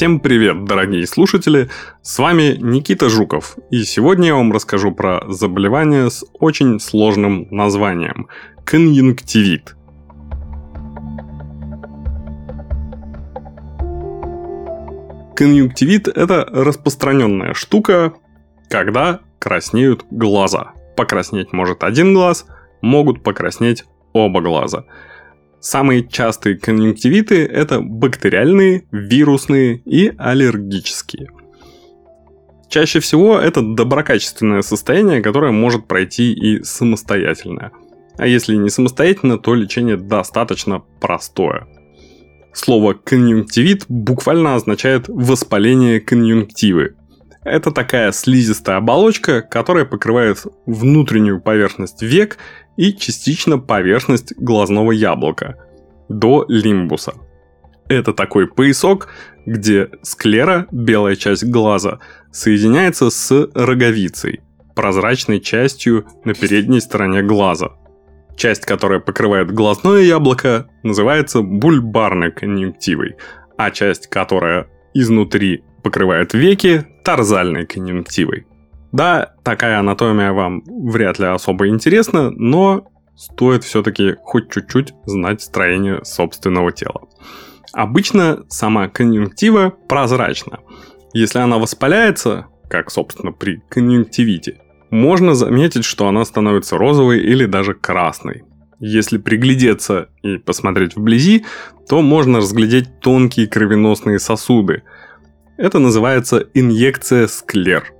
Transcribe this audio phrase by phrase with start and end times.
[0.00, 1.68] Всем привет, дорогие слушатели!
[2.00, 8.26] С вами Никита Жуков, и сегодня я вам расскажу про заболевание с очень сложным названием–
[8.64, 9.76] конъюнктивит.
[15.36, 18.14] Конъюнктивит– это распространенная штука,
[18.70, 20.72] когда краснеют глаза.
[20.96, 22.46] Покраснеть может один глаз,
[22.80, 24.86] могут покраснеть оба глаза–
[25.60, 31.28] Самые частые конъюнктивиты– это бактериальные, вирусные и аллергические.
[32.70, 37.72] Чаще всего это доброкачественное состояние, которое может пройти и самостоятельно.
[38.16, 41.66] А если не самостоятельно, то лечение достаточно простое.
[42.52, 46.96] Слово конъюнктивит буквально означает воспаление конъюнктивы.
[47.44, 52.38] Это такая слизистая оболочка, которая покрывает внутреннюю поверхность век
[52.80, 55.56] и частично поверхность глазного яблока
[56.08, 57.12] до лимбуса.
[57.90, 59.08] Это такой поясок,
[59.44, 61.98] где склера, белая часть глаза,
[62.32, 64.40] соединяется с роговицей,
[64.74, 67.72] прозрачной частью на передней стороне глаза.
[68.34, 73.16] Часть, которая покрывает глазное яблоко, называется бульбарной конъюнктивой,
[73.58, 78.46] а часть, которая изнутри покрывает веки, тарзальной конъюнктивой.
[78.92, 86.04] Да, такая анатомия вам вряд ли особо интересна, но стоит все-таки хоть чуть-чуть знать строение
[86.04, 87.02] собственного тела.
[87.72, 90.58] Обычно сама конъюнктива прозрачна.
[91.12, 97.74] Если она воспаляется, как, собственно, при конъюнктивите, можно заметить, что она становится розовой или даже
[97.74, 98.42] красной.
[98.80, 101.44] Если приглядеться и посмотреть вблизи,
[101.88, 104.82] то можно разглядеть тонкие кровеносные сосуды.
[105.58, 107.92] Это называется инъекция склер–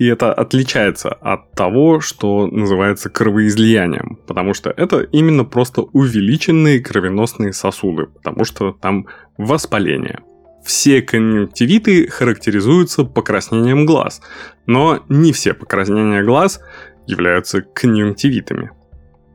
[0.00, 7.52] и это отличается от того, что называется кровоизлиянием, потому что это именно просто увеличенные кровеносные
[7.52, 10.20] сосуды, потому что там воспаление.
[10.64, 14.22] Все конъюнктивиты характеризуются покраснением глаз,
[14.64, 16.62] но не все покраснения глаз
[17.06, 18.70] являются конъюнктивитами.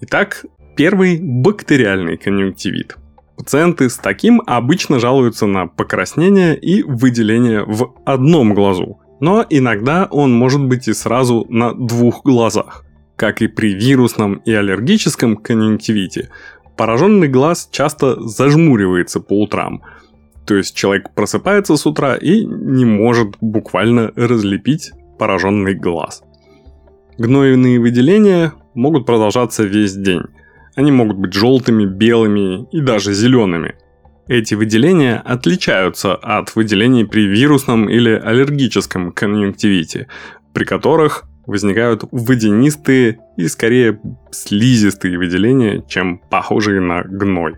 [0.00, 2.96] Итак, первый бактериальный конъюнктивит.
[3.36, 10.32] Пациенты с таким обычно жалуются на покраснение и выделение в одном глазу– но иногда он
[10.32, 12.84] может быть и сразу на двух глазах.
[13.16, 16.30] Как и при вирусном и аллергическом конъюнктивите,
[16.76, 19.82] пораженный глаз часто зажмуривается по утрам.
[20.44, 26.22] То есть человек просыпается с утра и не может буквально разлепить пораженный глаз.
[27.18, 30.22] Гнойные выделения могут продолжаться весь день.
[30.74, 33.76] Они могут быть желтыми, белыми и даже зелеными–
[34.28, 40.08] эти выделения отличаются от выделений при вирусном или аллергическом конъюнктивите,
[40.52, 44.00] при которых возникают водянистые и скорее
[44.32, 47.56] слизистые выделения, чем похожие на гной.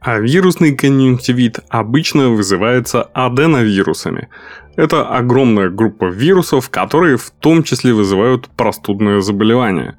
[0.00, 4.28] А вирусный конъюнктивит обычно вызывается аденовирусами.
[4.76, 9.96] Это огромная группа вирусов, которые в том числе вызывают простудное заболевание.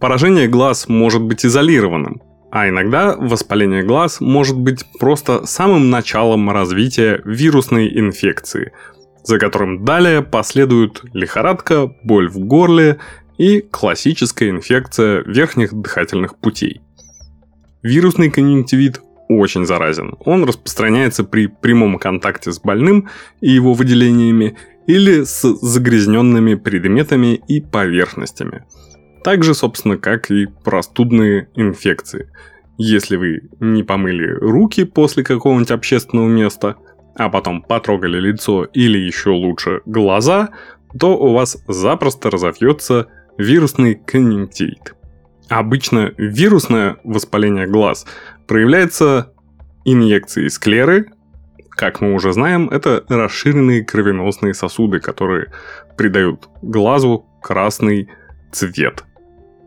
[0.00, 7.20] Поражение глаз может быть изолированным, а иногда воспаление глаз может быть просто самым началом развития
[7.24, 8.72] вирусной инфекции,
[9.24, 12.98] за которым далее последуют лихорадка, боль в горле
[13.36, 16.80] и классическая инфекция верхних дыхательных путей.
[17.82, 20.14] Вирусный конъюнктивит очень заразен.
[20.20, 23.08] Он распространяется при прямом контакте с больным
[23.40, 28.64] и его выделениями или с загрязненными предметами и поверхностями–
[29.26, 32.30] так же, собственно, как и простудные инфекции.
[32.78, 36.76] Если вы не помыли руки после какого-нибудь общественного места,
[37.16, 40.50] а потом потрогали лицо или еще лучше глаза,
[40.96, 44.94] то у вас запросто разовьется вирусный конъюнктивит.
[45.48, 48.06] Обычно вирусное воспаление глаз
[48.46, 49.32] проявляется
[49.84, 51.06] инъекцией склеры,
[51.70, 55.52] как мы уже знаем, это расширенные кровеносные сосуды, которые
[55.96, 58.08] придают глазу красный
[58.52, 59.04] цвет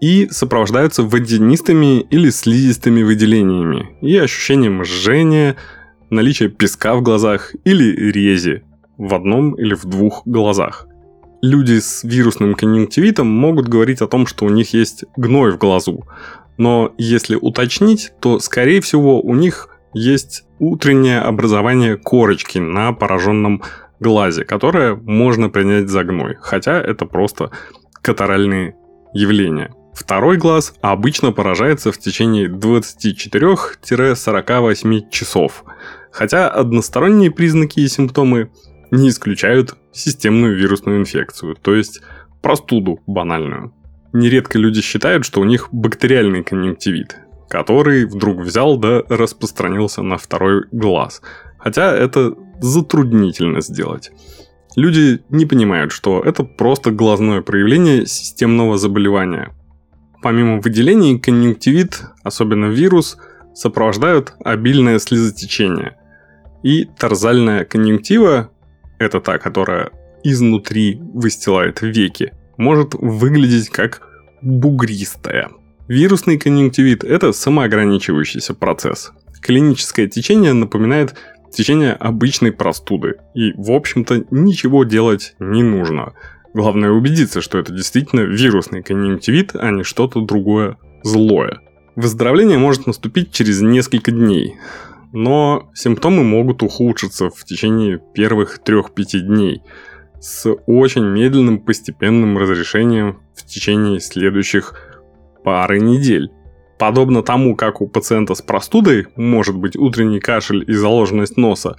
[0.01, 5.55] и сопровождаются водянистыми или слизистыми выделениями и ощущением жжения,
[6.09, 8.63] наличия песка в глазах или рези
[8.97, 10.87] в одном или в двух глазах.
[11.41, 16.05] Люди с вирусным конъюнктивитом могут говорить о том, что у них есть гной в глазу,
[16.57, 23.63] но если уточнить, то скорее всего у них есть утреннее образование корочки на пораженном
[24.01, 27.51] глазе, которое можно принять за гной, хотя это просто
[28.01, 28.75] катаральные
[29.13, 29.73] явления.
[29.93, 35.63] Второй глаз обычно поражается в течение 24-48 часов,
[36.11, 38.51] хотя односторонние признаки и симптомы
[38.91, 42.01] не исключают системную вирусную инфекцию, то есть
[42.41, 43.73] простуду банальную.
[44.13, 50.63] Нередко люди считают, что у них бактериальный конъюнктивит, который вдруг взял да распространился на второй
[50.71, 51.21] глаз.
[51.59, 54.11] Хотя это затруднительно сделать.
[54.75, 59.55] Люди не понимают, что это просто глазное проявление системного заболевания.
[60.21, 63.17] Помимо выделений, конъюнктивит, особенно вирус,
[63.53, 65.95] сопровождают обильное слезотечение.
[66.63, 68.51] И торзальная конъюнктива,
[68.97, 69.91] это та, которая
[70.23, 74.01] изнутри выстилает веки, может выглядеть как
[74.41, 75.49] бугристая.
[75.87, 79.11] Вирусный конъюнктивит– это самоограничивающийся процесс.
[79.41, 81.15] Клиническое течение напоминает
[81.51, 86.13] течение обычной простуды, и, в общем-то, ничего делать не нужно.
[86.53, 91.61] Главное убедиться, что это действительно вирусный конъюнктивит, а не что-то другое злое.
[91.95, 94.55] Выздоровление может наступить через несколько дней,
[95.11, 99.61] но симптомы могут ухудшиться в течение первых 3-5 дней
[100.19, 104.73] с очень медленным постепенным разрешением в течение следующих
[105.43, 106.29] пары недель.
[106.77, 111.75] Подобно тому, как у пациента с простудой может быть утренний кашель и заложенность носа,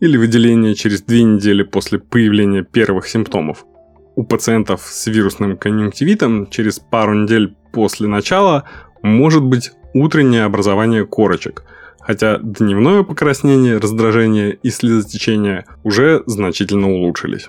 [0.00, 3.64] или выделение через две недели после появления первых симптомов.
[4.14, 8.64] У пациентов с вирусным конъюнктивитом через пару недель после начала
[9.02, 11.64] может быть утреннее образование корочек,
[12.00, 17.48] хотя дневное покраснение, раздражение и слезотечение уже значительно улучшились.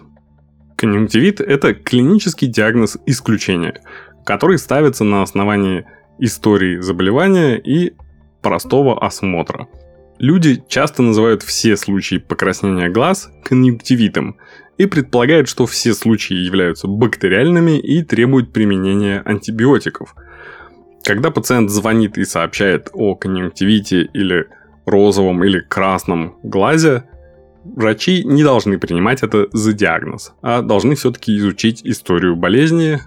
[0.77, 3.81] Конъюнктивит– это клинический диагноз исключения,
[4.25, 5.86] который ставится на основании
[6.19, 7.94] истории заболевания и
[8.42, 9.68] простого осмотра.
[10.24, 14.38] Люди часто называют все случаи покраснения глаз конъюнктивитом
[14.78, 20.16] и предполагают, что все случаи являются бактериальными и требуют применения антибиотиков.
[21.04, 24.46] Когда пациент звонит и сообщает о конъюнктивите или
[24.86, 27.04] розовом или красном глазе,
[27.66, 33.02] врачи не должны принимать это за диагноз, а должны все-таки изучить историю болезни,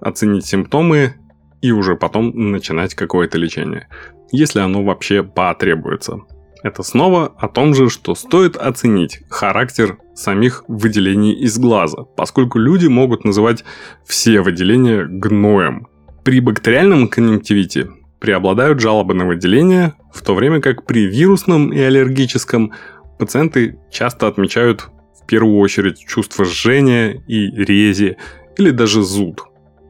[0.00, 1.14] оценить симптомы
[1.62, 3.86] и уже потом начинать какое-то лечение,
[4.32, 6.22] если оно вообще потребуется.
[6.62, 12.86] Это снова о том же, что стоит оценить характер самих выделений из глаза, поскольку люди
[12.86, 13.64] могут называть
[14.04, 15.86] все выделения гноем.
[16.24, 17.88] При бактериальном конъюнктивите
[18.18, 22.72] преобладают жалобы на выделение, в то время как при вирусном и аллергическом
[23.18, 24.88] пациенты часто отмечают
[25.22, 28.16] в первую очередь чувство жжения и рези
[28.56, 29.48] или даже зуд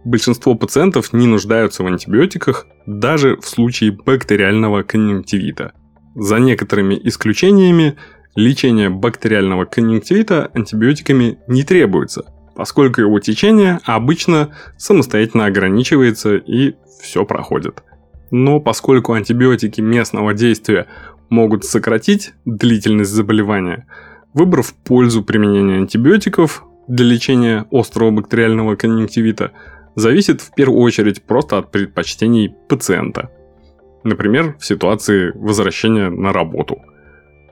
[0.08, 5.72] большинство пациентов не нуждаются в антибиотиках даже в случае бактериального конъюнктивита.
[6.14, 7.96] За некоторыми исключениями
[8.34, 12.24] лечение бактериального конъюнктивита антибиотиками не требуется,
[12.54, 17.82] поскольку его течение обычно самостоятельно ограничивается и все проходит.
[18.30, 20.86] Но поскольку антибиотики местного действия
[21.30, 23.86] могут сократить длительность заболевания,
[24.34, 29.52] выбор в пользу применения антибиотиков для лечения острого бактериального конъюнктивита–
[29.98, 33.30] зависит в первую очередь просто от предпочтений пациента.
[34.08, 36.80] Например, в ситуации возвращения на работу.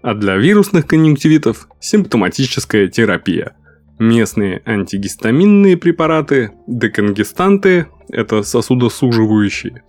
[0.02, 3.56] А для вирусных конъюнктивитов симптоматическая терапия.
[3.98, 9.82] Местные антигистаминные препараты, деконгестанты– это сосудосуживающие,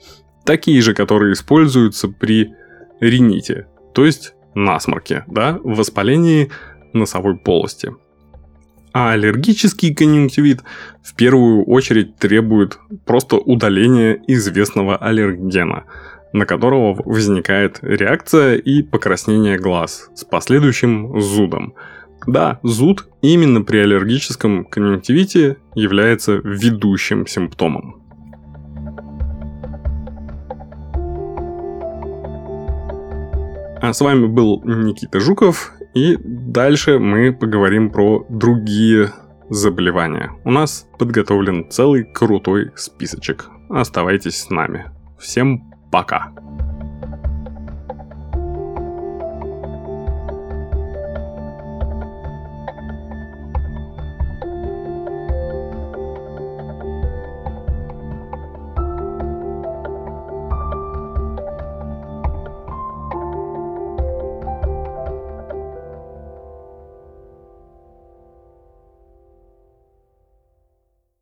[0.45, 2.53] такие же, которые используются при
[2.99, 6.49] рините, то есть насморке, да, воспалении
[6.93, 7.91] носовой полости–
[8.99, 10.63] а аллергический конъюнктивит
[11.03, 15.83] в первую очередь требует просто удаления известного аллергена,
[16.33, 21.73] на которого возникает реакция и покраснение глаз с последующим зудом.
[22.25, 28.01] Да, зуд именно при аллергическом конъюнктивите является ведущим симптомом.
[33.79, 39.11] А с вами был Никита Жуков, и дальше мы поговорим про другие
[39.49, 40.31] заболевания.
[40.43, 43.49] У нас подготовлен целый крутой списочек.
[43.69, 44.91] Оставайтесь с нами.
[45.19, 46.31] Всем Baka.